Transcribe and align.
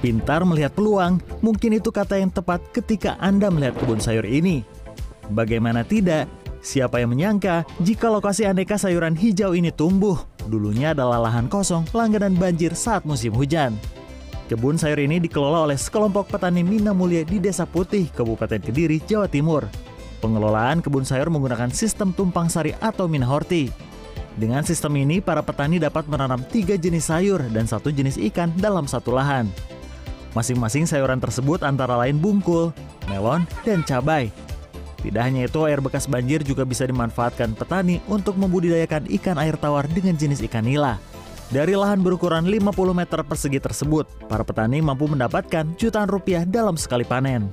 Pintar 0.00 0.40
melihat 0.48 0.72
peluang, 0.72 1.20
mungkin 1.44 1.76
itu 1.76 1.92
kata 1.92 2.16
yang 2.16 2.32
tepat 2.32 2.64
ketika 2.72 3.20
Anda 3.20 3.52
melihat 3.52 3.76
kebun 3.76 4.00
sayur 4.00 4.24
ini. 4.24 4.64
Bagaimana 5.28 5.84
tidak, 5.84 6.24
siapa 6.64 7.04
yang 7.04 7.12
menyangka 7.12 7.68
jika 7.84 8.08
lokasi 8.08 8.48
aneka 8.48 8.80
sayuran 8.80 9.12
hijau 9.12 9.52
ini 9.52 9.68
tumbuh, 9.68 10.16
dulunya 10.48 10.96
adalah 10.96 11.28
lahan 11.28 11.52
kosong 11.52 11.84
langganan 11.92 12.32
banjir 12.32 12.72
saat 12.72 13.04
musim 13.04 13.36
hujan. 13.36 13.76
Kebun 14.48 14.80
sayur 14.80 14.98
ini 15.04 15.20
dikelola 15.20 15.68
oleh 15.68 15.76
sekelompok 15.76 16.32
petani 16.32 16.64
Mina 16.64 16.96
Mulia 16.96 17.22
di 17.22 17.36
Desa 17.36 17.68
Putih, 17.68 18.08
Kabupaten 18.10 18.58
Kediri, 18.58 19.04
Jawa 19.04 19.28
Timur. 19.28 19.68
Pengelolaan 20.24 20.80
kebun 20.80 21.04
sayur 21.04 21.28
menggunakan 21.28 21.68
sistem 21.70 22.16
tumpang 22.16 22.48
sari 22.48 22.72
atau 22.80 23.04
Mina 23.04 23.28
Horti. 23.28 23.68
Dengan 24.34 24.64
sistem 24.64 24.96
ini, 24.96 25.20
para 25.20 25.44
petani 25.44 25.76
dapat 25.76 26.08
menanam 26.08 26.40
tiga 26.48 26.74
jenis 26.74 27.12
sayur 27.12 27.44
dan 27.52 27.68
satu 27.68 27.92
jenis 27.92 28.16
ikan 28.32 28.48
dalam 28.56 28.88
satu 28.88 29.12
lahan. 29.12 29.46
Masing-masing 30.30 30.86
sayuran 30.86 31.18
tersebut 31.18 31.66
antara 31.66 31.98
lain 31.98 32.14
bungkul, 32.18 32.70
melon, 33.10 33.42
dan 33.66 33.82
cabai. 33.82 34.30
Tidak 35.00 35.18
hanya 35.18 35.48
itu, 35.48 35.64
air 35.64 35.80
bekas 35.80 36.04
banjir 36.06 36.44
juga 36.44 36.62
bisa 36.62 36.84
dimanfaatkan 36.84 37.56
petani 37.56 38.04
untuk 38.06 38.36
membudidayakan 38.36 39.08
ikan 39.20 39.40
air 39.40 39.56
tawar 39.56 39.88
dengan 39.88 40.14
jenis 40.14 40.44
ikan 40.44 40.62
nila. 40.62 41.00
Dari 41.50 41.74
lahan 41.74 41.98
berukuran 41.98 42.46
50 42.46 42.94
meter 42.94 43.26
persegi 43.26 43.58
tersebut, 43.58 44.06
para 44.30 44.46
petani 44.46 44.78
mampu 44.78 45.10
mendapatkan 45.10 45.66
jutaan 45.74 46.06
rupiah 46.06 46.46
dalam 46.46 46.78
sekali 46.78 47.02
panen. 47.02 47.50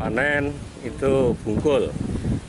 Panen 0.00 0.48
itu 0.80 1.36
bungkul, 1.44 1.92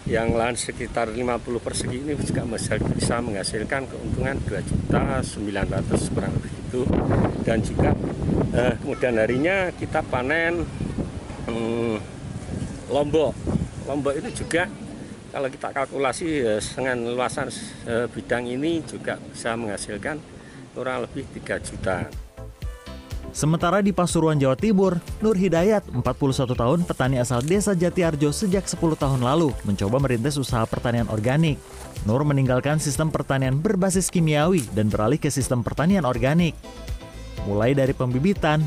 yang 0.06 0.38
lahan 0.38 0.54
sekitar 0.54 1.10
50 1.10 1.42
persegi 1.66 1.98
ini 1.98 2.14
juga 2.22 2.46
bisa 2.94 3.18
menghasilkan 3.18 3.90
keuntungan 3.90 4.38
2 4.38 4.62
juta 4.62 5.18
900 5.26 6.14
kurang 6.14 6.32
lebih 6.38 6.54
itu. 6.54 6.82
Dan 7.42 7.58
jika 7.66 7.90
eh, 8.54 8.74
kemudian 8.86 9.18
harinya 9.18 9.74
kita 9.74 10.06
panen 10.06 10.62
hmm, 11.50 11.98
lombok. 12.94 13.34
Lombok 13.90 14.14
itu 14.14 14.46
juga 14.46 14.70
kalau 15.34 15.50
kita 15.50 15.74
kalkulasi 15.74 16.28
eh, 16.54 16.62
dengan 16.62 16.98
luasan 17.18 17.50
eh, 17.90 18.06
bidang 18.06 18.46
ini 18.46 18.86
juga 18.86 19.18
bisa 19.18 19.58
menghasilkan 19.58 20.22
kurang 20.78 21.10
lebih 21.10 21.26
3 21.42 21.66
juta. 21.66 22.25
Sementara 23.36 23.84
di 23.84 23.92
Pasuruan, 23.92 24.40
Jawa 24.40 24.56
Timur, 24.56 24.96
Nur 25.20 25.36
Hidayat, 25.36 25.84
41 25.92 26.56
tahun, 26.56 26.88
petani 26.88 27.20
asal 27.20 27.44
desa 27.44 27.76
Jatiarjo 27.76 28.32
sejak 28.32 28.64
10 28.64 28.80
tahun 28.96 29.20
lalu, 29.20 29.52
mencoba 29.68 30.00
merintis 30.00 30.40
usaha 30.40 30.64
pertanian 30.64 31.12
organik. 31.12 31.60
Nur 32.08 32.24
meninggalkan 32.24 32.80
sistem 32.80 33.12
pertanian 33.12 33.60
berbasis 33.60 34.08
kimiawi 34.08 34.64
dan 34.72 34.88
beralih 34.88 35.20
ke 35.20 35.28
sistem 35.28 35.68
pertanian 35.68 36.08
organik. 36.08 36.56
Mulai 37.44 37.76
dari 37.76 37.92
pembibitan, 37.92 38.64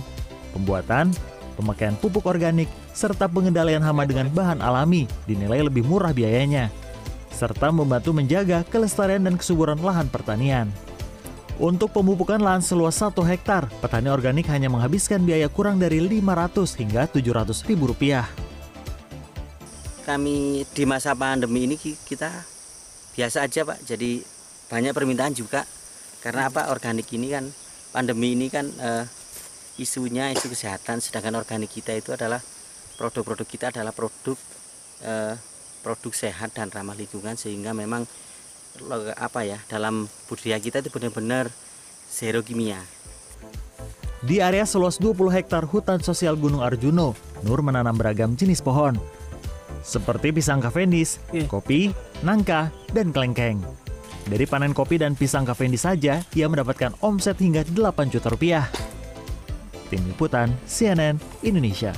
pembuatan, 0.52 1.16
pemakaian 1.56 1.96
pupuk 1.96 2.28
organik, 2.28 2.68
serta 2.92 3.24
pengendalian 3.24 3.80
hama 3.80 4.04
dengan 4.04 4.28
bahan 4.28 4.60
alami 4.60 5.08
dinilai 5.24 5.64
lebih 5.64 5.80
murah 5.88 6.12
biayanya, 6.12 6.68
serta 7.32 7.72
membantu 7.72 8.12
menjaga 8.12 8.68
kelestarian 8.68 9.24
dan 9.24 9.40
kesuburan 9.40 9.80
lahan 9.80 10.12
pertanian. 10.12 10.68
Untuk 11.58 11.90
pemupukan 11.90 12.38
lahan 12.38 12.62
seluas 12.62 12.94
1 13.02 13.18
hektar, 13.26 13.66
petani 13.82 14.06
organik 14.06 14.46
hanya 14.46 14.70
menghabiskan 14.70 15.26
biaya 15.26 15.50
kurang 15.50 15.82
dari 15.82 15.98
500 15.98 16.54
hingga 16.78 17.10
700 17.10 17.66
ribu 17.66 17.90
rupiah. 17.90 18.30
Kami 20.06 20.62
di 20.70 20.84
masa 20.86 21.18
pandemi 21.18 21.66
ini 21.66 21.74
kita 21.74 22.30
biasa 23.10 23.50
aja 23.50 23.66
Pak, 23.66 23.82
jadi 23.82 24.22
banyak 24.70 24.94
permintaan 24.94 25.34
juga. 25.34 25.66
Karena 26.22 26.46
apa 26.46 26.70
organik 26.70 27.10
ini 27.18 27.26
kan, 27.34 27.50
pandemi 27.90 28.38
ini 28.38 28.46
kan 28.54 28.70
eh, 28.78 29.04
isunya 29.82 30.30
isu 30.30 30.54
kesehatan, 30.54 31.02
sedangkan 31.02 31.42
organik 31.42 31.74
kita 31.74 31.90
itu 31.90 32.14
adalah 32.14 32.38
produk-produk 33.02 33.46
kita 33.50 33.74
adalah 33.74 33.90
produk 33.90 34.38
eh, 35.02 35.34
produk 35.82 36.14
sehat 36.14 36.54
dan 36.54 36.70
ramah 36.70 36.94
lingkungan 36.94 37.34
sehingga 37.34 37.74
memang 37.74 38.06
apa 39.18 39.44
ya 39.44 39.58
dalam 39.66 40.06
budaya 40.30 40.58
kita 40.62 40.80
itu 40.82 40.90
benar-benar 40.92 41.50
zero 42.08 42.40
kimia. 42.40 42.80
Di 44.18 44.42
area 44.42 44.66
seluas 44.66 44.98
20 44.98 45.30
hektar 45.30 45.62
hutan 45.62 46.02
sosial 46.02 46.34
Gunung 46.34 46.58
Arjuno, 46.58 47.14
Nur 47.46 47.62
menanam 47.62 47.94
beragam 47.94 48.34
jenis 48.34 48.58
pohon. 48.58 48.98
Seperti 49.86 50.34
pisang 50.34 50.58
kavendis, 50.58 51.22
kopi, 51.46 51.94
nangka, 52.26 52.74
dan 52.90 53.14
kelengkeng. 53.14 53.62
Dari 54.26 54.44
panen 54.44 54.74
kopi 54.74 54.98
dan 54.98 55.14
pisang 55.14 55.46
kavendis 55.46 55.86
saja, 55.86 56.18
ia 56.34 56.46
mendapatkan 56.50 56.98
omset 56.98 57.38
hingga 57.38 57.62
8 57.62 58.10
juta 58.10 58.28
rupiah. 58.28 58.66
Tim 59.88 60.02
Liputan, 60.04 60.52
CNN, 60.66 61.16
Indonesia. 61.40 61.94